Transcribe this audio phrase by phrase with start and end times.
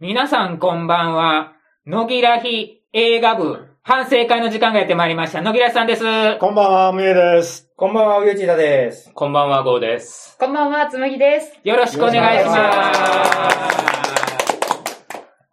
[0.00, 1.54] 皆さんこんばんは。
[1.84, 5.42] 野木らひ映画部反省会の時間がやってまいりました。
[5.42, 6.04] 野木らさんです。
[6.38, 7.68] こんばんは、むえです。
[7.76, 9.10] こんばんは、うよちいたです。
[9.12, 10.36] こんばんは、ゴーです。
[10.38, 11.58] こんばんは、つむぎです。
[11.64, 13.00] よろしくお願いしよろしくお願いし
[13.34, 13.62] ま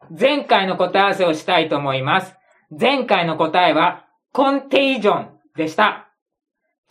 [0.09, 0.13] す。
[0.21, 2.35] 前回の答え合わせをしたいと思います。
[2.69, 6.11] 前回の答えは、コンテイジョンでした。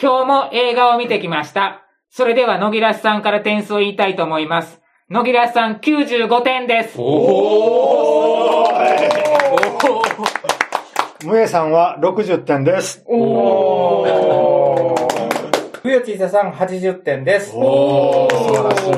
[0.02, 1.84] 今日も映画を見てきました。
[2.10, 4.82] それでは野木らさんから点数を言いたいと思います。
[5.10, 6.94] 野木らさん95点です。
[6.96, 8.72] おー
[11.26, 13.04] むえさんは60点です。
[13.06, 14.02] お
[15.84, 17.52] うよちいたさん80点です。
[17.54, 18.92] おー、素晴らしい。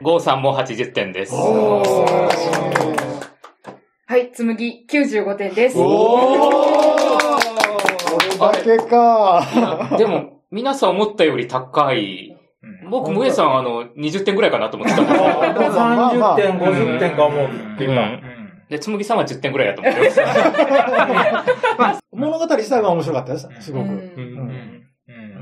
[0.00, 1.34] ゴーさんも80点です。
[1.34, 2.48] おー、素晴らしい。
[4.06, 5.78] はい、つむぎ95点です。
[5.80, 6.44] おー
[8.38, 9.96] これだけか。
[9.98, 12.37] でも、皆さん思ったより高い。
[12.88, 18.02] 僕、ムエさん、あの、20点ぐらいかなと思ってたんですよあでも30点、50点か思うっていうか。
[18.02, 18.38] うん
[18.68, 20.22] で、つむぎさんは10点ぐらいだと思ってました。
[22.12, 23.48] 物語自体は面白かったです。
[23.60, 23.88] すごく。
[23.88, 24.58] うん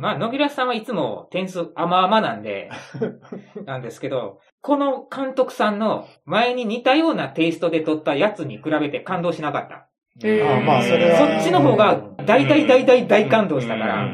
[0.00, 2.70] まあ、野木らさんはいつも点数甘々なんで、
[3.64, 9.75] なんですけど、この監督さんの前に似たようなテイストで撮ったやつに比べて感動しなかった。
[9.75, 14.06] あまあそれはそっちの方が大大大大大感動したから、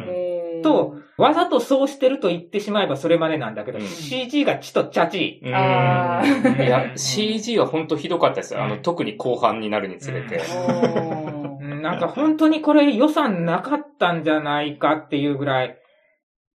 [0.63, 8.63] と、わざとそうしてると言ってしまえばそれまでなんだけど、うん CG がちとチャチうんあーいや、CG は本当ひどかったですよ。
[8.63, 10.41] あの、特に後半になるにつれて。
[11.83, 15.79] なんか本当にこれ予算なかったんじゃないかっていうぐらい、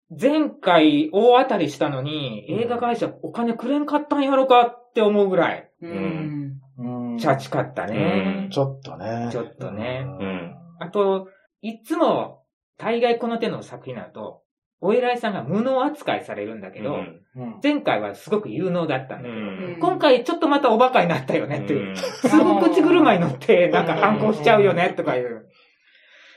[0.08, 6.60] 前回大当たりしたのに映画会社お金くれんかったんやろかって思うぐらい、うん。
[6.78, 8.48] うんチャチかったね。
[8.50, 9.28] ちょっとね。
[9.32, 10.54] ちょっとねうん。
[10.78, 11.28] あと、
[11.62, 12.42] いつも
[12.78, 14.42] 大概この手の作品だと、
[14.80, 19.38] お偉いさんが無能扱いされるんだけど、うんうん前回はすごく有能だったんだけど、う
[19.76, 21.88] ん今回ちょっとまたおバカになったよねっていう。
[21.90, 25.48] うんすごく口車に乗って、なんか反抗しちゃうよね、とかいう。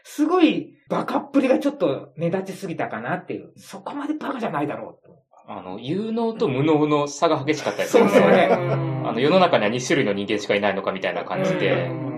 [0.03, 3.51] すごい、バカっぷりがちょっと目立ちすぎたかなっていう。
[3.57, 5.19] そこまでバカじゃないだろうと。
[5.47, 12.08] あの、有能と無能の差が激しかったですよそうそうねあの、世の中には2種類の人間しかいないのかみたいな感じうで、ん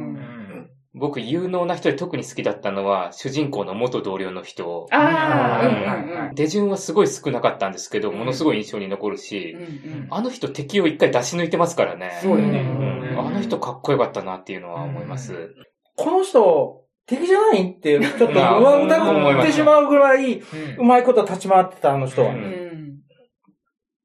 [1.01, 4.85] 僕、有能な人で特に好きだったのは、主人公の元同僚の人。
[4.91, 6.35] あー、ううんんうんうん。
[6.35, 9.59] 手順はすごい少なかったんですけど、うんものすごい印象に残るし、う
[10.05, 12.19] んあの人敵を一回出し抜いてますからね。
[12.21, 12.59] そうよね。
[12.59, 15.55] うんあの人かっこよかったなっていうのは思います。
[15.97, 20.43] この人、敵じゃないって、ちょっとまあ上疑ってしまうぐらい、う
[20.79, 22.33] うんまいこと立ち回ってた、あの人は。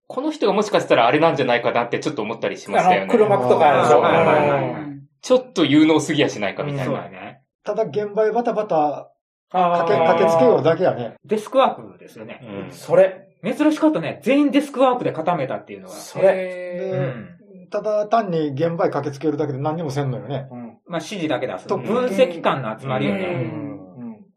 [0.09, 3.37] この人がもしかしたらあれなんじゃないかなってちょっと思ったりしましたよあの、黒ね。
[3.37, 4.86] 幕とか
[5.23, 7.09] ちょっと有能すぎやしないかみたいな。
[7.09, 7.43] ね。
[7.65, 9.13] ただ現場へバタバタ
[9.51, 11.15] あー駆け、駆けつけようだけやね。
[11.25, 12.41] デスクワークですよね。
[12.43, 14.21] うんそれ、珍しかったね。
[14.23, 15.95] 全員デスクワークで固めたっていうのは。
[15.95, 16.25] それ。
[16.25, 17.69] うへん。
[17.71, 20.49] ただ単に現場へ駆けつけるだけで何にもせんのよね。
[20.51, 21.77] うんまあ指示だけ出すと。
[21.77, 23.25] うん分析感の集まりようね。
[23.25, 23.67] うん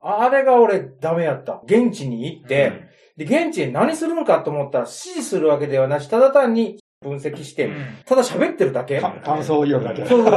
[0.02, 1.62] あれが俺ダメやった。
[1.66, 2.72] 現地に行って、
[3.18, 7.98] で、現地で何するのかと思ったら指示するわけではなし、ただ単に分析して、うん。
[8.06, 9.00] ただ喋ってるだけ。
[9.00, 10.06] か感想を言うだけ。
[10.06, 10.24] そう。
[10.24, 10.32] そう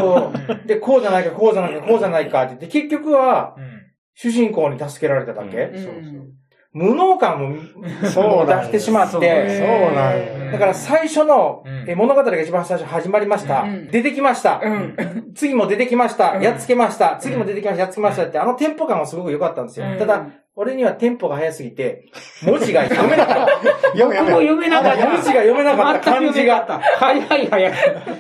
[0.47, 0.67] そう。
[0.67, 2.49] で、こうじゃないか、こうじゃないか、こうじゃないかって。
[2.51, 3.83] 言って、結局は、うん。
[4.15, 5.95] 主人公に助けられただけ、そうそう。
[6.75, 7.57] 無能感も
[8.09, 9.27] そうなん出してしまって、そうそう
[9.95, 11.85] なんよだから最初の、うん。
[11.91, 13.63] え物語が一番最初始まりました。
[13.63, 13.91] うん。
[13.91, 15.33] 出てきました、うん。
[15.35, 16.43] 次も出てきました、うん。
[16.43, 17.19] やっつけました。
[17.21, 17.83] 次も出てきました。
[17.83, 19.87] やっつけましたって、あのテンポ感がすごく良かったんですよ。
[19.87, 19.99] うん。
[19.99, 22.11] ただ、俺にはテンポが速すぎて、
[22.43, 23.53] 文字が読めなかった。
[23.97, 25.07] 読め読めなかった。
[25.09, 27.07] 文字が読めなかった全く読めなかった。
[27.07, 27.73] はいはいはい。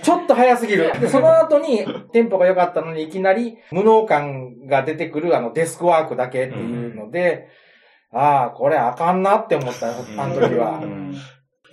[0.02, 0.92] ちょっと早すぎる。
[0.98, 7.48] で、その後に、テンポが良かったのに、いきなり、無能感が出てくる、あの、デスクワークだけっていうので、
[8.12, 10.80] ああ、これあかんなって思った、あの時は。
[10.82, 11.14] うん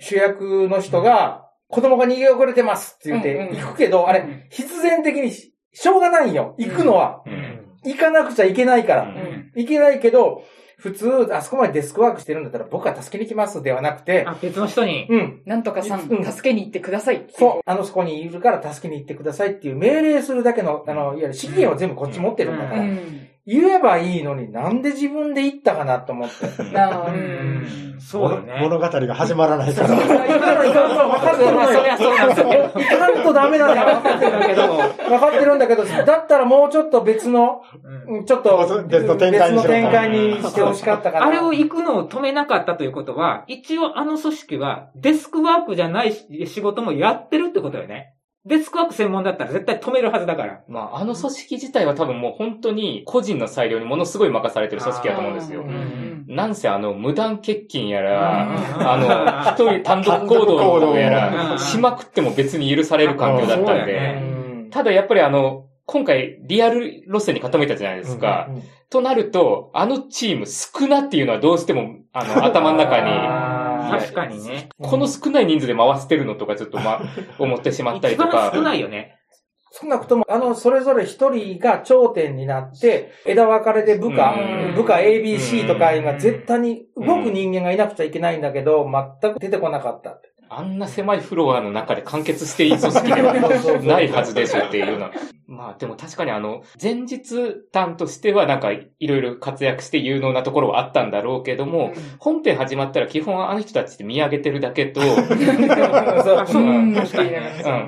[0.02, 6.54] 主役の人が、子供が逃げ遅れてますって言って、うんうん行くけど、あれ、必然的にししょうがないよ。
[6.58, 7.22] 行くのは。
[7.26, 7.50] うん
[7.82, 9.04] 行かなくちゃいけないから。
[9.54, 10.44] うんいけないけど、
[10.80, 15.06] 普通、あそこまでデスクワークしてるんだったら僕は助けに行きますではなくて、あ、別の人に。
[15.10, 15.42] うん。
[15.44, 17.26] なんとかさん、うん助けに行ってください。
[17.36, 17.60] そう。
[17.66, 23.28] あのそこにいるから助けに行ってくださいっていう命令するだけの、あの、いわゆる資源を全部こっち持ってるんだから、うん。
[23.46, 26.34] 言えばいいのになんで自分で行ったかなと思って。
[28.00, 28.58] そうよね。
[28.60, 29.88] 物語が始まらないから。
[29.88, 31.50] 行かない、行かってる。
[31.74, 32.50] そりゃそうなんだけど。
[32.80, 34.00] 行かんとダメなんだよ。
[34.00, 34.66] 分かってるんだけど。
[34.66, 37.62] 分かってるんだけど、だったらもうちょっと別の、
[38.26, 39.32] ちょっと別の展
[39.90, 41.26] 開にしてほしかったかな。
[41.26, 48.14] あれを行くのを止めなかったということは、一応あの組織はデスクワークじゃない仕事もやってるってことよね。
[48.46, 50.62] デスクワーク専門だったら絶対止めるはずだから。
[50.66, 55.64] まあ、あの組織自体は多分もう本当に個人の裁量にものすごい任されてる組織だと思うんですよ。
[56.26, 58.46] なんせあの、無断欠勤やら、
[58.78, 61.50] うんあの、一人単独行動やうん。
[61.52, 64.68] ら、しまくっても別に許される環境だったんで、ね。
[64.70, 68.48] ただやっぱりあの、今回リアル路線に傾いたじゃないですか。
[68.90, 73.00] となると、あのチーム少なっていうのはどうしても、あの、頭の中
[73.88, 74.68] 確かにね。
[74.80, 77.00] この少ない人数で回してるのとかちょっとま、
[77.38, 78.28] 思ってしまったりとか。
[78.28, 79.16] 一番少ないよね。
[79.72, 88.84] 少なくとも、あの、それぞれ一人が頂点になって、枝分かれで部下うん、部下 ABC とかが絶対に動く人間がいなくちゃいけないんだけど、
[89.20, 90.30] 全く出てこなかったって。
[90.50, 93.34] あんな狭いフロアの中で完結していい組織では
[93.82, 95.12] ないはずでしょっていうのは。
[95.46, 107.30] まあでも確かにあの、前日談としてはなんかいろいろ活躍して有能なところはあったんだろうけども、本編始まったら基本あの人たちって見上げてるだけと、ううん確かに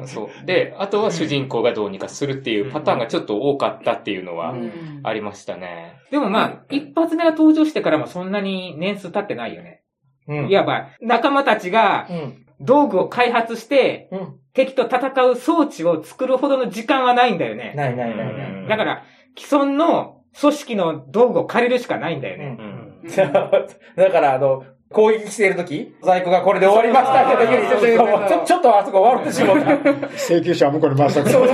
[0.00, 0.46] うん、そう。
[0.46, 5.94] で、あとは主人公がどうにかするっていうパターンがちょっと多かったっていうのはうんありましたね。
[6.10, 9.82] でもまあ、一発目が登場してからもそんなに年数経ってないよね。
[10.28, 12.42] うんいわば、仲間たちがうん。
[12.62, 14.34] 道具を開発して、うん。
[14.54, 17.72] 敵と戦う装置を作るほどの時間はないんだよね。
[17.74, 18.68] ないないないない。
[18.68, 19.04] だから、
[19.38, 22.56] 既存の組織の道具を借りるしかないんだようね。
[22.58, 22.66] うん
[23.08, 23.08] ん。
[23.96, 30.08] だから、あの、攻撃しているとき、在庫がこれで終わりましたって時に、ちょちょっとあそこ終わってしまった。
[30.16, 31.42] 請求書は向こうに回したけど。
[31.42, 31.48] う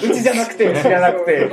[0.00, 0.74] ちじゃなくて。
[0.74, 1.50] じゃなくて。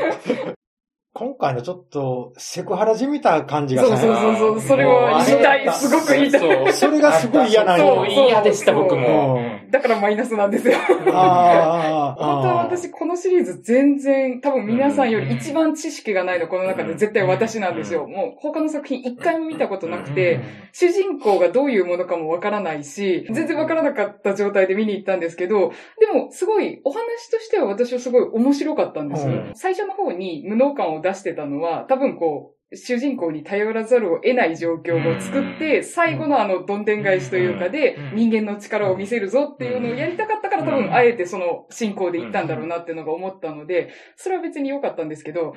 [1.13, 4.61] 今回のちょっとセクハラじみた感じがそうさそうそうそう。
[4.61, 5.73] それは言いたい。
[5.73, 6.39] すごく言いたい。
[6.39, 6.71] そう。
[6.71, 8.27] それがすごい嫌なんそう、よ。
[8.29, 9.35] 嫌でした、僕も。
[9.35, 10.77] うんだからマイナスなんですよ。
[11.13, 12.23] ああ。
[12.23, 18.05] 本当は私このシリーズ全然、多分皆さんより一番知識がないのこの中で絶対私なんですよ。
[18.05, 20.41] もう他の作品一回も見たことなくて、
[20.73, 29.31] 主人公がどういうものかもわからないし、全然わからなかった状態で見に行ったんですけど、でもすごいお話としては私はすごい面白かったんですよ。
[29.31, 45.53] うん最初の方に無能感を出してたのは、多分こう、主人公に頼らざるを得ない状況を作って、最後のあのどんでん返しというかでうん、人間の力を見せるぞっていうのをやりたかったから多分あえてその進行で行ったんだろうなっていうのが思ったので、それは別に良かったんですけど、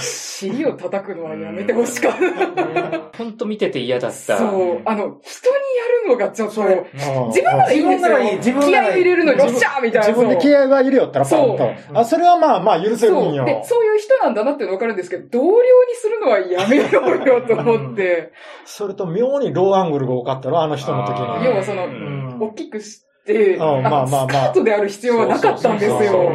[0.00, 3.18] 尻を叩くのはやめてほしかった。
[3.18, 4.38] 本当見てて嫌だった。
[4.38, 4.82] そう。
[4.84, 6.84] あの、人にやるのがちょっと、れ
[7.28, 8.18] 自分ならいいんですよ。
[8.36, 10.08] 自分気合を入れるのに、よっしゃーみたいな。
[10.08, 11.76] 自分で気合が入れよったらパンとそう。
[11.94, 13.44] あ、それはまあまあ許せるんよ。
[13.44, 18.32] で、そういう人なんだなっていうのわかるんですけど、同僚にするのはやめようよと思って、
[18.64, 21.44] それと妙にローアングルが多かったろ、あの人の時に。
[21.46, 26.32] 要はその、うん大きくして、うんまあまあまあスカートである必要はなかったんですよ。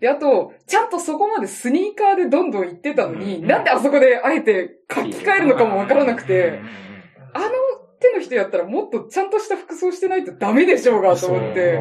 [0.00, 6.60] で、あと、ちゃんとそこまでスニーカーでどんどん行ってたのに、なんであそこであえて書き換えるのかもわからなくて、
[7.32, 7.46] あの
[8.00, 11.80] 手の人やったらもっとちゃんとした服装してないとダメでしょうがと思って、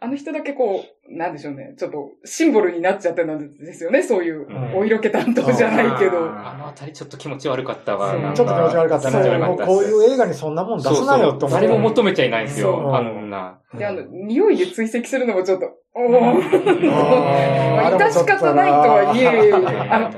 [0.00, 4.76] あの人だけこう、なんでしょうね、ちょっとシンボルになっちゃってたんですよね、そういううん。
[4.76, 6.18] お色気担当じゃないけど。
[6.30, 8.12] あのあたりちょっと気持ち悪かったわ。
[8.34, 9.10] ちょっと気持ち悪かった。
[9.10, 9.38] ね。
[9.38, 11.46] もうこういう映画にそんなもん出すなよって。
[11.46, 11.54] 思。
[11.54, 13.60] 誰も求めちゃいないんですそよ、うあんな。
[13.76, 16.90] で、あの、匂いで追跡するのもちょっと、おー。
[16.92, 17.98] あー。
[17.98, 19.52] 致し方ないとはいえ、
[19.90, 20.10] あの、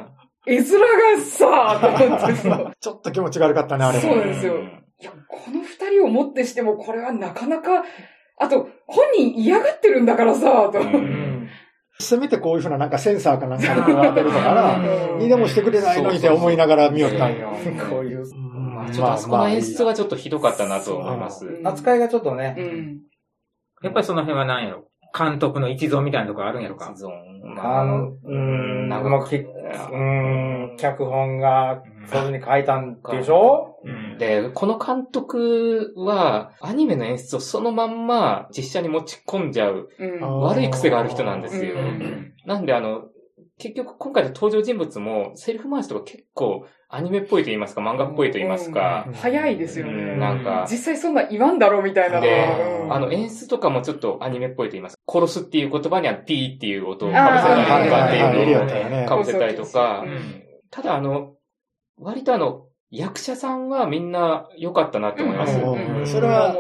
[0.46, 2.34] 絵面がさ、と思って。
[2.34, 3.98] さ、 ちょっと気持ちが悪かったね、あれ。
[3.98, 4.02] も。
[4.02, 4.58] そうなんですよ。
[4.58, 7.84] いや、この二人をもってしても、これはなかなか、
[8.40, 10.78] あと、本人嫌がってるんだからさ、と。
[12.02, 14.78] せめてこういうふうななんかセンサーかなんかでこう当てるとかな、
[15.12, 17.50] うんにでもしてくれないのにって思いながら見よったんよ。
[17.90, 21.44] こういううんまあちょっとあそこの演出がちょっとひどかったなと思います。
[21.44, 23.00] うん扱いがちょっとうね、ん。
[23.82, 24.86] やっぱりその辺は何やろ。
[25.14, 26.94] 監督の一存みたいなところあるんやろか。
[26.94, 33.69] ゾーンあまあの、うーん、なんかもうきうーん、脚本が、そういうふうに書いたんでしょ？
[33.84, 34.18] うん。
[34.18, 40.20] で、この監督は、アニメの演出をそのまんま実写に持ち込んじゃううん。
[40.20, 41.76] 悪い癖がある人なんですよ。
[41.78, 42.34] うん。
[42.46, 43.04] なんであの、
[43.58, 49.12] 結局今回の登場人物もセリフ回しとか結構アニメっぽいと言いますか、漫画っぽいと言いますか、うん。
[49.12, 49.96] 早いですようん。
[50.06, 50.16] ね。
[50.16, 52.16] なんか、実際そんな言わんだろうみたいな。
[52.16, 52.84] のでが。
[52.84, 52.92] うん。
[52.94, 54.96] あの演出とかもちょっとアニメっぽいと言います。
[54.96, 57.90] か、殺すっていう言葉にはピーっていう音をあかぶせたりとー。
[57.90, 61.34] かってはいうのをかぶせたりとかう、んただあの、
[61.98, 65.56] 割とあの、役者さんはみんな良かったなって思います。
[65.58, 66.56] うんうんそれは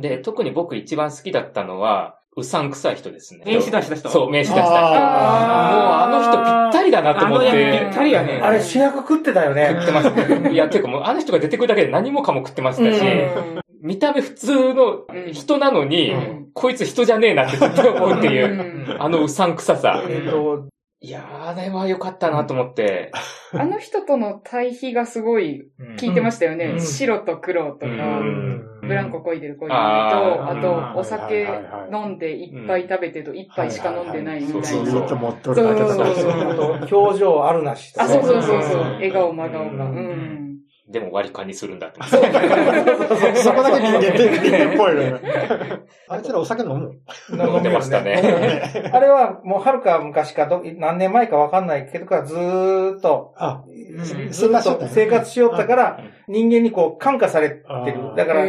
[0.00, 3.42] で、特に僕一番好きだったのは、うさんくさい人ですね。
[3.44, 4.08] 名刺出した人。
[4.08, 4.70] そう、名刺出した人。
[4.70, 8.40] もうああの人ぴったりだなと思っあの役てぴったりやね。
[8.42, 9.68] あれ主役食ってたよね。
[9.80, 10.08] 食ってます。
[10.50, 13.04] いや、てかもうあの人が出てくるだけで何もかも食ってましたし、
[13.82, 16.42] 見た目普通の人なのに、うん。
[16.54, 19.02] こいつ人じゃねえなってずっと思うっていう、うん。
[19.02, 20.02] あのうさんくささ。
[20.08, 20.66] えっと、
[21.02, 23.10] いやー、あれは良かったなと思って。
[23.52, 25.68] あの人との対比がすごい
[26.00, 26.66] 効いてましたよね。
[26.66, 26.80] うん。
[26.80, 28.68] 白と黒とか、うん。
[28.86, 31.44] ブランコ漕いでる漕いでると、あと、お酒
[31.92, 34.68] 飲んで一杯食べてると一杯しか飲んでないみたいな。
[34.68, 38.84] そうずっと持っとるそうだけそうそう表情あるなしあ、そうそうそうそう。
[38.84, 38.94] ん。
[38.94, 39.84] 笑顔、真顔が。
[39.84, 40.41] ううんん。
[40.92, 42.02] でも割り勘にするんだって。
[42.06, 45.18] そこだけ人間的人間っぽいのよ。
[46.08, 48.62] あいつらお酒飲む飲んでましたね。
[48.92, 53.64] あれはもうはるか昔かど何年前かわかんないけどからずーっと、あ、
[54.30, 57.92] ずっと生活しよったから人間にこう感化されてある。
[57.92, 58.14] ー。
[58.14, 58.44] だから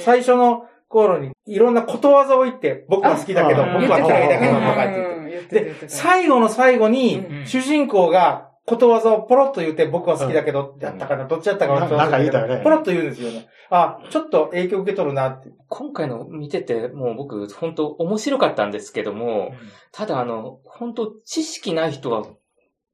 [0.00, 5.00] 最初の頃にいろんなことわざを言って僕は好きだけどあ僕は嫌いだけどとか言って。
[5.00, 5.28] うん。
[5.28, 5.72] 言ってたて。
[5.80, 7.46] で、最後の最後にうん。
[7.46, 13.48] 主人公がことわざをポロッと言って僕は好きだけど、やったかな、どっちやったかななんか言いたよねポロッと言うんですよね。
[13.70, 15.50] あ、ちょっと影響受け取るなって。
[15.68, 19.52] 今回の見てて、もう僕、本当面白かったんですけども、
[19.92, 22.24] ただあの、本当知識ない人は、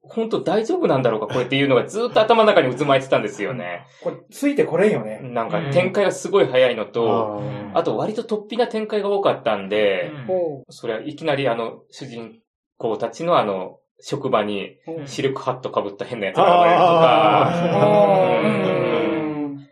[0.01, 3.85] 本当大丈夫なんだろうか、これっていうのがずっと頭の中に渦巻いてたんですよね。
[4.01, 5.19] これ、ついてこれんよね。
[5.21, 7.41] なんか展開がすごい早いのと、
[7.73, 12.39] ああと割と突飛な展開が多かったんで、ほそれはいきなりあの、主人
[12.77, 17.51] 公たちのあの、職場にシルクハット被った変なやつが現れるとか、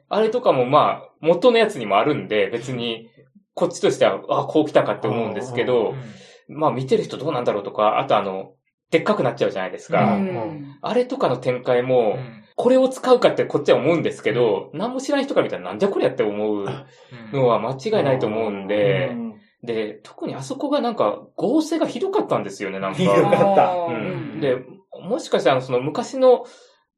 [0.09, 3.09] あれとかもまあ、元のやつにもあるんで、別に、
[3.53, 5.95] こっちとしては、あ、こう来たかって思うんですけど、
[6.47, 8.53] まあ見てる人どうなんだろうとか、あとあの、
[8.91, 10.05] でっかくなっちゃうじゃないですうか。
[10.15, 10.77] ん。
[10.81, 12.19] あれとかの展開も、
[12.55, 14.03] これを使うかってこっちは思うん。
[14.03, 16.65] ですけど、何も知らない人から見たらなんじゃこりゃって思う
[17.33, 19.15] のは間違いないと思うんで、
[19.67, 22.97] で、特にあそこがなんか合成がひどかったんですよね、なんか。
[22.97, 23.73] ひどかった。
[23.89, 24.57] うん、で、
[24.99, 26.45] もしかしたらその昔の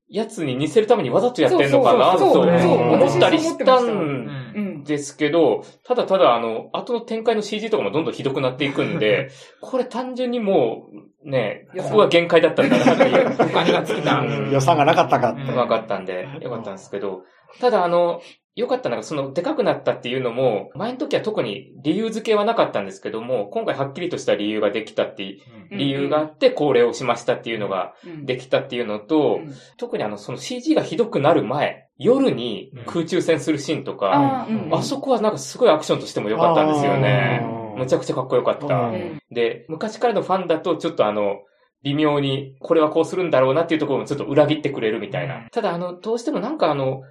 [0.07, 4.49] やつに似せるためにわざとやってんのかなと思ったりしたんう
[4.79, 4.83] ん。
[4.83, 9.29] ですけど、ただただあの、後の展開の CG とかもどんどんひどくなっていくんで、
[9.62, 10.88] これ単純にも
[11.24, 13.33] う、ね、ここが限界だったんだなっていう。
[13.33, 14.12] お金が尽きた。
[14.12, 15.41] ー予算がなかったかって。
[15.51, 17.24] 分かったんで、よかったんですけど、
[17.59, 18.21] ただあの、
[18.59, 25.38] 良かったのが、その、でかくなったっていうのも、前の時は特に理由付けはなかったんですけども、今回はっきりとした理由ができたってい
[25.71, 34.74] う、理由があって、これをしましたっていうのがうんできたっていうのと、うん特にあの、その CG がひどくなる前、夜に空中戦するシーンとか、あーうん。
[34.74, 37.41] あそこはなんかすごいアクションとしても良かったんですよね。
[37.77, 38.91] むちゃくちゃかっこよかった。
[39.32, 41.41] で、昔からのファンだとちょっとあの、
[41.84, 45.48] 微妙に、これはこうするんだろうなっていうところもちょっと裏切ってくれるみたいな。
[45.51, 47.03] ただあの、どうしてもなんかあの、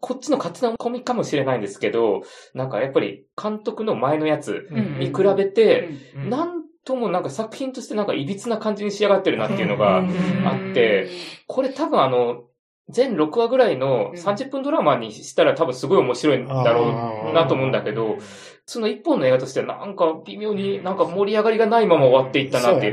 [0.00, 2.22] こっちの勝手な込みかもしれないんですけど、
[2.54, 4.98] なんかやっぱり監督の前のやつうん。
[4.98, 6.30] に比べて、うん。
[6.30, 10.08] なんともなんか作品としてなんか歪な感じに仕上がってるなっていうのがうん。
[10.46, 11.08] あって、
[11.46, 12.44] これ多分あの、
[12.90, 18.18] 全6話ぐらいの30分ドラマにしたら多分すごい面白いんだろうなと思うんだけど、
[18.66, 22.90] その一本の映画としてはなんか微妙になんか盛り上がりがないまま終わっていったなって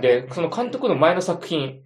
[0.00, 1.82] で、その監督の前の作品、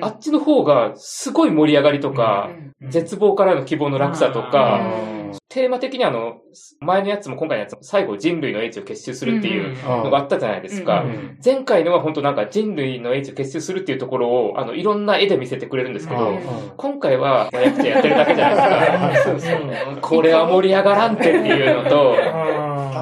[0.00, 2.50] あっちの方がすごい盛り上がりとか、
[2.88, 4.80] 絶望からの希望の落差とか、
[5.48, 6.38] テーマ的にあの、
[6.80, 10.04] 前のやつも今回のやつも最後人類の英知を結集するっていううん。
[10.04, 11.02] のがあったじゃないですか。
[11.02, 11.38] うん。
[11.44, 16.38] 前回のは本当なんか人類の英知を結集するっていうところを、あの、いろんな絵で見せてくれるんですけどうん、
[16.76, 19.98] 今回は、やってやってるだけじゃないですか。
[20.00, 22.14] これは盛り上がらんってっていうのと、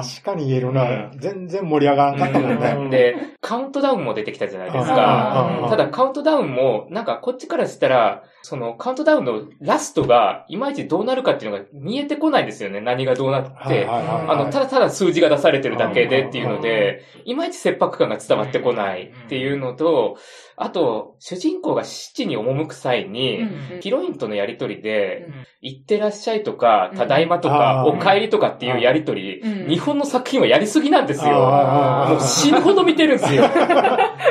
[0.03, 1.11] 確かに言えるな。
[1.17, 2.89] 全然盛り上がらんかったもん。
[2.89, 2.97] ね。
[2.97, 4.95] で、カウントダウンも出てきたじゃないですうん。
[4.95, 5.59] か。
[5.63, 5.69] うん。
[5.69, 12.79] ただカウントダウンも、なんかこっちからしたら、そのカウントダウンのラストが、いまいちどうなるかっていうのが見えてこないんですよね。
[12.79, 13.85] 何がどうなって。
[13.87, 20.17] あの、ただただ数字が出されてるだけでっていうので、いまいち切迫感が伝わってこないっていうのと、
[20.55, 23.39] あと、主人公が七に赴く際に、
[23.79, 25.27] ヒロインとのやりとりで、
[25.61, 27.99] 行ってらっしゃいとか、ただいまとか、うん。
[27.99, 29.67] お帰りとかっていうやりとり、うん。
[29.69, 31.31] 日本の作品はやりすぎなんですよ。
[31.31, 33.49] もう死ぬほど見てるんですよ。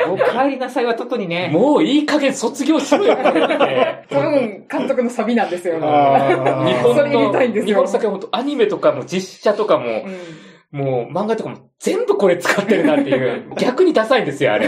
[0.09, 1.51] お帰りなさいは特にね。
[1.53, 4.05] もういい加減卒業しろよって思って。
[4.11, 5.75] 多分、監督のサビなんですよ。
[5.75, 10.17] 日本それ入れたいんでの、すよ日本の作品は本当アニメとかも実写とかも、うん
[10.71, 14.67] もう漫画とかも全部これ使ってるなっていう、 逆にダサいんですよ、あれ。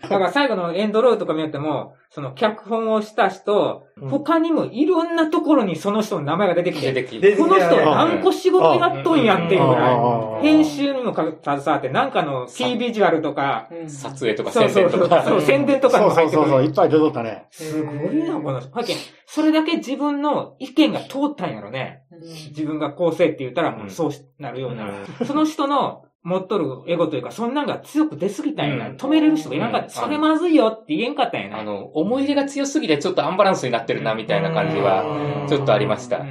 [0.00, 7.30] だから最後のエンドロールとか見よっても、その脚本をした人、他にもいろんなところにその人の名前が出てきて、出てきて。
[7.30, 15.22] 出てこの人何個仕事やっとんやっていうぐらい、編集にも携わって、なんかのキービジュアルとか、うん撮影とか宣伝とか。
[15.22, 16.70] そう 宣伝とかにそうも入ってくそうそうそう、いる。
[16.70, 17.46] っぱい出とったね。
[17.50, 18.70] すごいな、この人。
[18.70, 18.84] は
[19.26, 22.04] それだけ自分の意見が通ったんやろね。
[22.56, 24.86] 自分がこうせいって言ったらもうそうなるような。
[25.26, 28.88] その人の持っとるエゴというか、そんなんが強く出すぎたんやな。
[28.88, 29.86] うん止めれる人がいなかった。
[29.86, 31.60] うんそれまずいよって言えんかったんやな。
[31.60, 36.26] あの、思い入れが強すぎてちょっとアンバランスになってるな、みたいな感じは、うんちょっとありました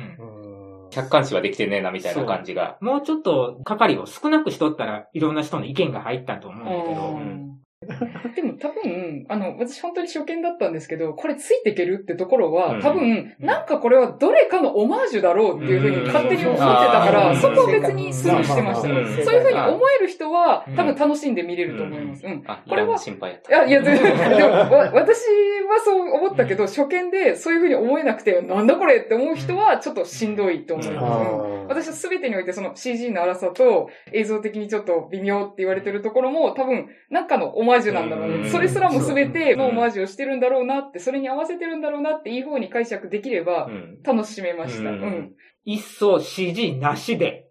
[0.90, 2.78] 客観視はできてねえな、みたいな感じが。
[2.82, 7.65] もうちょっと係を少なくしとったらいろんな人の意見が入ったと思うんだけど、うん
[8.36, 12.82] でも多分、あの、私本当に初見だったんですけど、これついていけるってところは、うん。
[12.82, 17.36] 多分、なんかこれはどれかのオマージュだろうっていうふうに勝手に思ってたから、うん。
[17.36, 18.90] そこは別にスルーしてました。
[18.90, 19.06] うん。
[19.24, 22.26] そういうふうに思える人はうん、多分楽しんで見れると思います。
[22.26, 22.44] うん。
[22.48, 23.52] あ、これは心配いた。
[23.52, 23.82] や、いや。
[23.82, 25.26] でも、わ 私
[25.68, 31.30] はそう思ったけど、初見でそういうふうに思えなくて、なんだこれって思う人は、ちょっとしんどいと思います。
[31.30, 31.68] うん。
[31.68, 38.50] 私は全てにおいてその CG の荒さと映像的にちょっと微妙って言われてるところも多分なんかのオマージュなんだろううんね。
[38.50, 44.00] それすらも全てのオマージュをしてるんだろうなって、それに合わせてるんだろうなっていい方に解釈できればうん。
[44.04, 44.90] 楽しめました。
[44.90, 45.32] ううんん。
[45.64, 47.46] 一層 CG なしで。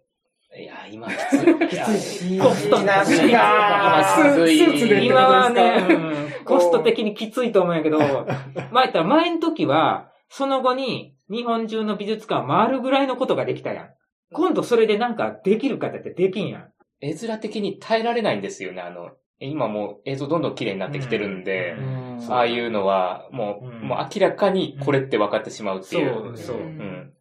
[0.57, 1.67] いや、今きつ い。
[1.67, 4.03] きついコストなし今が。
[4.03, 4.57] スーきつい。
[4.57, 6.15] スーツでって今はね、うん
[6.45, 13.89] コスト的にきついと思うんやけど、まあ言ったら前の時は、その後に日本中の美術館回るぐらいのことができたやん。
[14.31, 16.71] 今度それでなんかできるかってできんやん。
[17.01, 18.81] 絵面的に耐えられないんですよね。
[18.81, 22.33] あの、今もう映像どんどん綺麗になってきてるんで、うん。
[22.33, 23.87] ああいうのは、もう、うん。
[23.87, 26.13] もう明らかにこれって分かってしまうっていう。
[26.13, 27.13] そうそううん。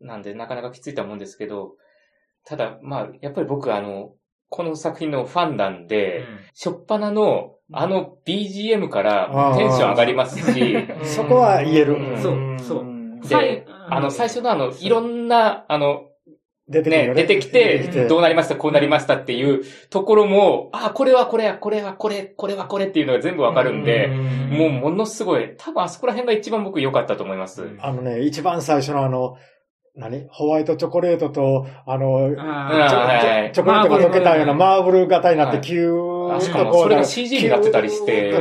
[0.00, 1.76] なんで、なかなかきついとは思うんですけど、
[2.44, 4.14] ただ、まあ、やっぱり僕、あの、
[4.48, 11.94] この作品のファンなんで、しょっぱなの、あの BGM からテンション上がりますし、そこは言える。
[11.94, 12.22] うん。
[12.22, 12.80] そうそう。
[12.80, 13.20] うん。
[13.22, 16.15] で、あの、最初のあの、いろんな、あの、ね、
[16.68, 27.68] 出てくるよ出てきて、どうなりました、こうなりましたっていうところも、あ、これはこれや、これはこれ、これはこれっていうのが全部わかるんで、もうものすごい、多分あそこら辺が一番僕良かったと思います。
[27.80, 29.36] あのね、一番最初のあの、
[29.94, 30.26] 何？
[30.28, 33.52] ホワイトチョコレートと、あの、チョあはい。
[33.52, 38.32] チョコレートが溶けたようなマーブル型になって、はいキューあッしかもそれがとこうなんか CG になってたりして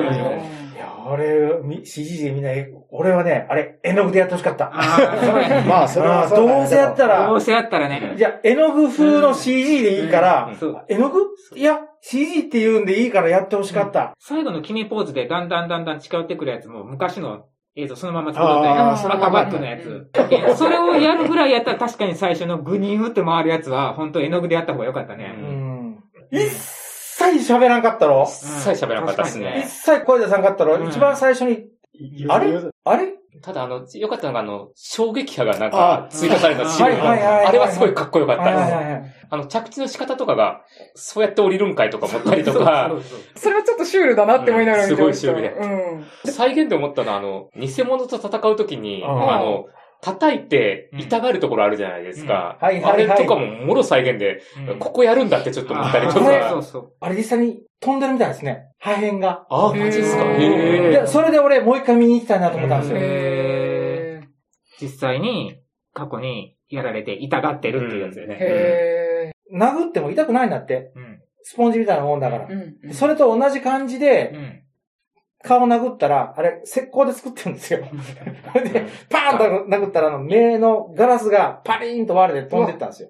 [1.05, 2.49] キューッといや、あれ、み CG でみんな、
[2.89, 4.71] 俺はね、あれ、絵の具でやってほしかった。
[4.73, 8.15] あまあ、それはそうだねどうせやったらどうせやったらね。
[8.17, 10.85] いや、絵の具風の CG でいいから、うんそう。
[10.89, 11.21] 絵の具？
[11.55, 14.13] いや、CG って言うんでいいからやってほしかった。
[14.19, 17.45] 最後の決めポーズでだんだんだんだん近寄ってくるやつも昔の
[17.75, 19.05] 映像そのまま作ったやつ。
[19.05, 20.09] 赤バッグのやつ。
[20.57, 25.25] それをやるぐらいやったら確かに最初のグニューって回るやつは本当絵の具でやった方がよかったうね。
[25.27, 25.99] ん。
[26.31, 26.49] 一
[27.33, 28.23] 切喋らんかったろ？
[28.23, 29.65] 一切喋らなかったです一ね。
[29.67, 30.87] 切声出さんかったろ、うん。
[30.89, 31.65] 一番最初に、
[32.29, 32.59] あれ？
[32.83, 33.13] あれ？
[33.41, 39.15] ただあの、良かったのがあの、衝撃波がなんあか追加されたシーンはいはいはいはいあれはすごいかっこよかったです。
[39.29, 40.61] あの、着地の仕方とかが、
[40.93, 42.91] そうやって降りるんかいとか思ったりとか。
[43.35, 45.31] それはちょっとシュールだなって思いながら見てました。
[45.31, 45.37] うん。
[45.37, 46.31] すごいシューうん。
[46.31, 49.31] 再現で思ったのはあの、偽物と戦うときに、うん。
[49.31, 49.65] あの、
[50.01, 52.57] 叩いて痛がるところあるじゃないですか。
[52.61, 56.49] うんはいはいはいあれとかももろ再現で、うんここやるんだってちょっと思ったりとか。
[56.49, 56.93] そうそう。
[56.99, 58.67] あれ実際に飛んでるみたいですね。
[58.79, 59.45] 破片が。
[59.49, 60.41] あ、マジですかへー
[60.87, 62.97] へで、それで俺もう一回見に行きたいなと思ったんですよ。
[62.99, 64.27] へー。
[64.81, 65.59] 実際に
[65.93, 68.37] 過去にやられて痛がってるっていうやつでね。
[68.39, 70.91] へ殴っても痛くないんだって。
[70.95, 71.21] うん。
[71.43, 72.75] スポンジみたいなもんだからー。。
[72.83, 72.93] うん。
[72.93, 74.64] それと同じ感じうで、ん。
[75.45, 77.79] 顔殴ったら、あれ、石膏で作ってるんですよ。
[77.79, 83.09] で、パーンと殴ったら、あの、目のガラスがパリーンと割れて飛んでったんですよ。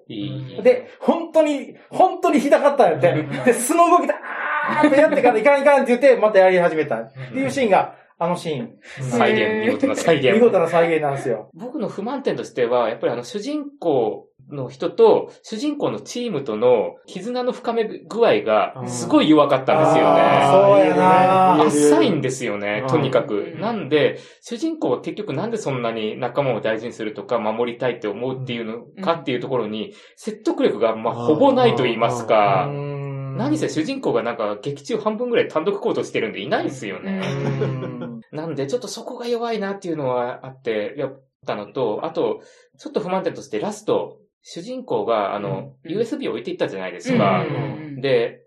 [0.62, 3.12] で、本当に、本当にひどかったんやって。
[3.46, 6.96] で、素の動きで、あーってやってからいかんいかんって言って、またやり始めた。
[6.96, 8.76] っていうシーンが、あのシーン。
[9.02, 10.32] 再現、見事な再現。
[10.32, 11.50] 見事な再現なんですよ。
[11.54, 20.20] 僕の不満点としては、やっぱりあの主人公の人と、主人公のチームとの絆の深め具合がすごい弱かったんですよね。
[20.50, 23.56] そうやな浅いんですよねう、んとにかくう。
[23.56, 37.20] んなんで、主人公は結局なんでそんなに仲間を大事にするとか守りたいって思うっていうのかっていうところに、説得力がまあほぼないと言いますうか、ん何せ主人公がなんか劇中半分ぐらい単独行動してるんでいないですよね。
[37.60, 42.40] うんなんで、ちょっとそこが弱いなっていうのはあって、やったのと、あと、
[42.78, 47.44] ちょっと不満点としてラスト、主人公が、あの、うん USB を置いていったじゃないですか。
[47.44, 48.42] うんで、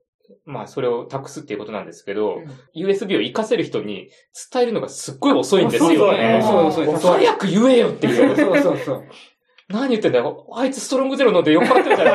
[0.46, 4.10] まあ、それを託すっていうことなんですけど、うん USB を活かせる人に
[4.52, 6.40] 伝えるのがすっごい遅いんですよね。
[6.42, 8.36] そうそうそう早く言えよっていう。
[8.38, 9.04] そうそうそう。
[9.68, 10.48] 何言ってんだよ。
[10.56, 12.12] あいつストロングゼロ飲んで酔っ払ってるじゃな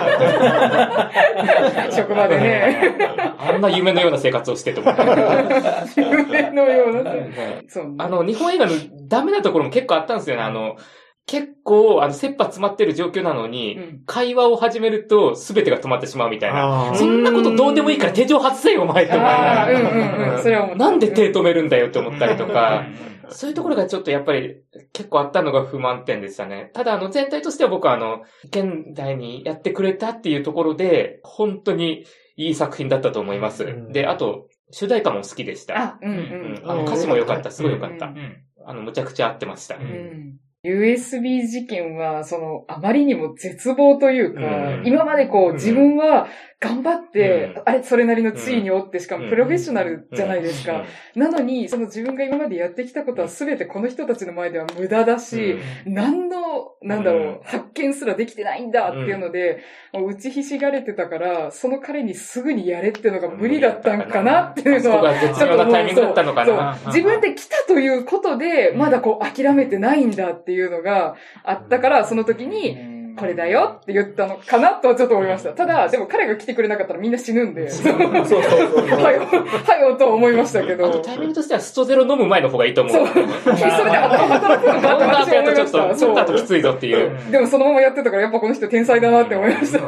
[1.87, 2.97] いか職場でね。
[3.38, 5.03] あんな夢のような生活をしてと思って。
[6.01, 7.12] 夢のような。
[7.12, 7.97] ねそうね。
[7.99, 8.73] あの、日本映画の
[9.09, 10.42] ダメなところも結構あったんですよね。
[10.42, 10.77] あの、
[11.26, 16.94] 結構、あの、切羽詰まってる状況なのに、うん会話を始めると全てが止まってしまうみたいな。
[16.94, 24.56] そんなことどうでもいいから手錠外せよ、お前って思いながああ、うんなんで手止めるんだよって思ったりとか、うんそういうところがちょっとやっぱり
[24.92, 26.70] 結構あったのが不満点でしたね。
[26.74, 32.04] ただあの全体としては僕はあの、現代にやってくれたっていうところで、本当に
[32.37, 33.64] いい作品だったと思います。
[33.64, 35.80] うんで、あと、主題歌も好きでした。
[35.80, 36.20] あ、うんううん
[36.66, 36.70] ん。
[36.70, 38.06] あの歌詞も良かった、すごい良かった。
[38.06, 39.76] うんあの、むちゃくちゃ合ってました。
[39.76, 44.87] ううんん USB 事件は、その、あまりにも絶望というか、うん。
[44.87, 45.55] 今までこう、うん。
[45.55, 46.27] 自分は
[46.64, 47.62] 頑張って、うん。
[47.66, 49.31] あれ、それなりの地位におって、しかもうん。
[49.31, 50.85] プロフェッショナルじゃないですか。
[51.14, 51.22] うん。
[51.22, 56.38] なのに、その自分が今までやってきたことは全てこの人たちの前では無駄だし、何の、
[56.83, 57.40] なんだろう、うん。
[57.44, 66.79] 発見すらできてないんだっていうので、もう打ちひしがれてたから、その彼にすぐにやれっていうのが無理だったんかなっていうのは、が絶妙なタイミングだったのかそうな。
[66.87, 75.53] 自分で来たということで、まだこう諦めてないんだっていうのがあったから、その時に、これだよって言ったのかなとはちょっと思いました。
[75.53, 78.87] ただ、でも彼が来てくれなかったらみんな死ぬんで、そうそうそうそう。
[79.00, 81.00] はよ、はよとは思いましたけど。
[81.00, 82.92] タイミングとしてはストゼロ飲む前の方がいいと思う。
[82.92, 83.07] そう。
[83.07, 85.88] それで働くのかって思いました。
[85.88, 87.31] とちょっと、きついぞっていう。
[87.31, 89.79] でもそのままやってたからやっぱこの人天才だなって思いました。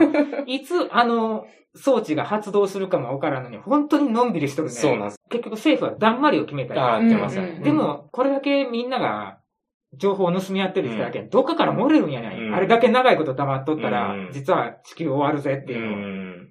[0.47, 4.75] いつ、あの、装置が発動するかもわからんのに、本当にのんびりしとるね。
[4.75, 5.17] そうなんです。
[5.31, 6.81] 結局政府はだんまりを決めたり。
[6.81, 7.61] ああ、出ましたうんうんね。
[7.61, 9.39] でも、これだけみんなが、
[9.99, 12.55] 情報を盗み合ってる人だけ、どっかから漏れるんやない、うん。
[12.55, 14.31] あれだけ長いこと黙っとったら、うん。
[14.33, 16.47] 実は地球終わるぜってういうの。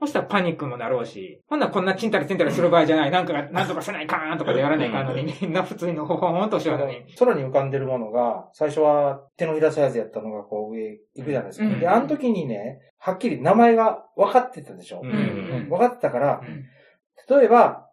[0.00, 7.04] そしたらパニックもなろうし、ほんならこんなチンタラチンタラする場合じゃない、なんかが、 なんとかせないかーんとかでやらないかんのに、み んな普通にのほほんとしようのに。
[7.18, 11.66] 空に浮かんでるものが、最初は手のひらサイズやったのがこう上行くじゃないですか。
[11.66, 11.80] うん。
[11.80, 15.00] で、あの時にね、はっきり名前が分かってたでしょ。
[15.02, 15.66] ううん。
[15.66, 15.68] ん。
[15.68, 17.83] 分かってたからうん、例えば、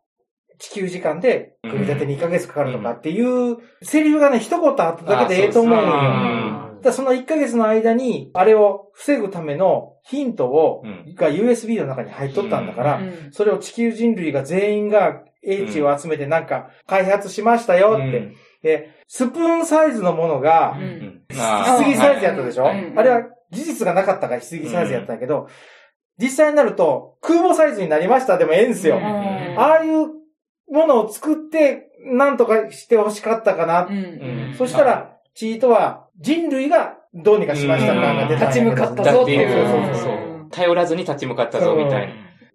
[0.57, 5.87] 地球時間で組み立て2ヶ月かかるとかっていう、セリフがね、一言あっただけでええと思うんよ。
[5.87, 11.15] あだその1ヶ月の間に、あれを防ぐためのヒントを、うん。
[11.15, 13.31] が USB の中に入っとったんだから、うん。
[13.31, 18.33] それを地球人類が全員が英知を集めてなんか開発しましたよって。
[18.63, 20.75] で、スプーンサイズのものが
[21.29, 22.97] 棺サイズやったでしょ、うん。
[22.97, 25.47] あれは技術がなかったから棺サイズやったんやけど、
[26.17, 28.97] 実際になると空母サイズになりましたでもええんすよ。
[28.97, 29.03] うん。
[29.03, 30.20] ああいう
[30.71, 33.85] ものを作って、なんとかして欲しかったかな。
[33.85, 33.97] うんう
[34.51, 38.59] んそしたら、チートは人類がどうにかしました感が出たんやけど。
[38.59, 39.67] 立ち向かっただっていう、ぞっていう。
[39.67, 40.47] そうそうそう。
[40.51, 42.13] 頼らずに立ち向かったぞ、みたいな。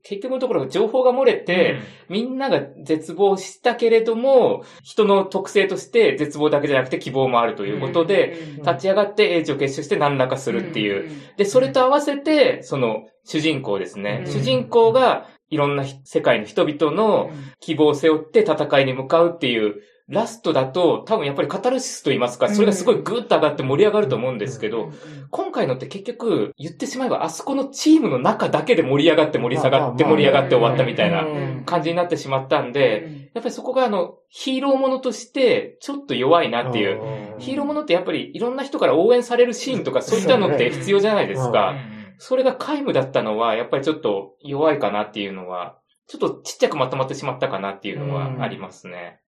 [0.09, 11.11] 結局のところ、情報が漏れて、みんなが絶望したけれども、人の特性として絶望だけじゃなくて希望もあるということで、立ち上がって英知を結集して何らかするっていう。
[11.37, 14.23] で、それと合わせて、その、主人公ですね。
[14.25, 17.31] うん主人公が、いろんなひ世界の人々の
[17.61, 24.93] 希望を背負って戦いに向かうっていう、ラストだと、多分やっぱりカタルシスと言いますか、それがすごいグッと上がって盛り上がると思うんですけど、
[25.31, 37.01] 今回のって結局、言ってしまえば、あそこのチームの中だけで盛り上がって盛り下がって盛り上がって終わったみたいなうん感じになってしまったんで、やっぱりそこがあの、ヒーローものとして、ちょっと弱いなっていう。
[37.39, 41.75] ヒーローものってやっぱりいろんな人から応援されるシーンとかそういったのって必要じゃないですか。
[42.19, 49.21] それが皆無だったのは、やっぱりちょっと弱いかなっていうのは、ちょっとちっちゃくまとまってしまったかなっていうのはありますね。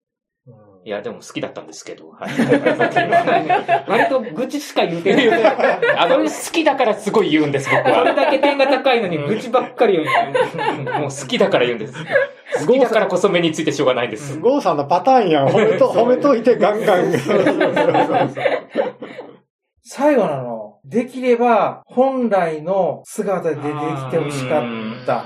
[0.84, 2.10] いや、でも好きだったんですけど。
[2.10, 2.30] はい
[3.90, 5.28] 割と愚痴しか言うてない。
[5.98, 8.14] あの、好きだからすごい言うんです、僕これは。
[8.14, 11.00] だけ点が高いのに愚痴ばっかり言う。
[11.00, 11.94] もう好きだから言うんです。
[12.64, 14.38] 好きだからこそ目についてしょうがないです。
[14.38, 15.48] ゴーさんのパターンやん。
[15.48, 17.12] 褒めと、褒めといてガンガン。
[19.82, 24.64] 最後なの、できれば本来の姿で出てきてほしかっ
[25.04, 25.24] た。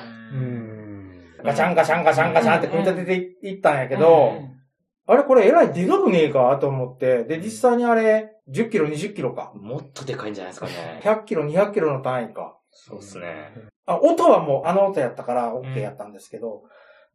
[1.43, 4.33] ガチャンガチャンガチャンガチャンって組み立てていったんやけど、
[5.07, 9.53] あれこれえらいでかくねえかと思って、で、実際にあれ、10キロ、20キロか。
[9.55, 11.01] もっとでかいんじゃないですかね。
[11.03, 12.57] 100キロ、200キロの単位か。
[12.71, 13.53] そうですね。
[13.87, 16.63] あ、音はもうあの音やったから OK やったんですけど、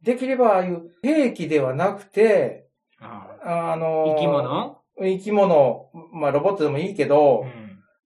[0.02, 2.66] できればああいう兵器ではなくて、
[3.00, 4.76] あの、生き物？
[4.98, 7.44] 生き物、まあロボットでもいいけど、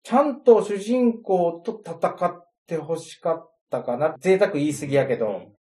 [0.02, 4.16] ちゃんと主人公と戦って欲しかったかな。
[4.18, 5.52] 贅沢言い過ぎやけど。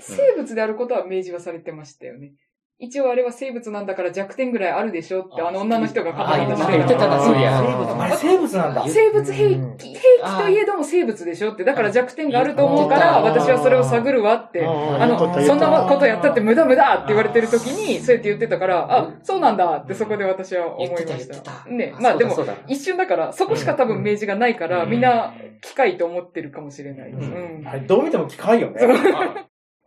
[0.00, 2.32] 生物であることは明示はされてましたよね。
[2.80, 8.84] 一応あれは生物なんだから弱点ぐらいあるでしょってあの女の人が語り出してあ言ってたなそういやあれ生物なんだ。
[8.86, 21.40] 生物兵器、兵器といえども生物でしょって、だから弱点があると思うから、私はそれを探るわって、あの、そんなことやったって無駄無駄って言われてる時に、そうやって言ってたから、あ、そうなんだってそこで私は思いました。
[21.40, 21.68] た。
[21.68, 22.36] ね、まあでも
[22.68, 24.90] 一瞬だから、そこしか多分明示がないから、うん。
[24.90, 27.10] みんな機械と思ってるかもしれない。
[27.10, 27.66] ううん。
[27.66, 28.80] あれどう見ても機械よね。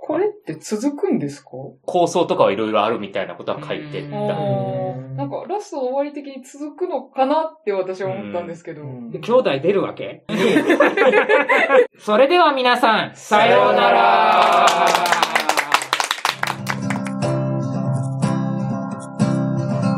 [0.03, 1.51] これって続くんですか？
[1.85, 4.07] 構想とかはいろいろあるみたいなことは書いてた。
[4.07, 8.81] ーなんかラストの終わり的に続くのかなって私は思ったんですけど。
[8.83, 10.23] 兄弟出るわけ？
[11.99, 14.65] それでは皆さん、さようなら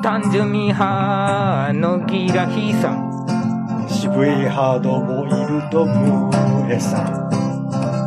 [0.01, 3.87] 単純ミーハーのギラヒーさん。
[3.89, 7.32] 渋いハードボイルドムーエさん。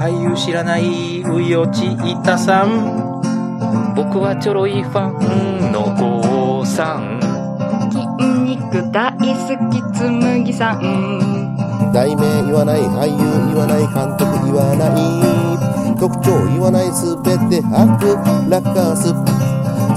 [0.06, 3.20] 俳優知らないウヨチイタさん。
[3.96, 7.18] 僕はちょろいファンの郷さん。
[7.90, 8.06] 筋
[8.54, 9.26] 肉大好
[9.68, 11.90] きつむぎさん。
[11.92, 13.18] 題名言わない俳優
[13.50, 15.98] 言わない監督言わない。
[15.98, 18.14] 特徴言わないすべて悪
[18.48, 19.10] ラッカース。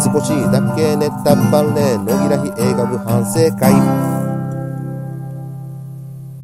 [0.02, 3.74] 少しだけネタバレ野木らひ映画部反省会